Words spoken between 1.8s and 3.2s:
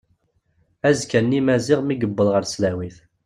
mi yewweḍ ɣer tesdawit.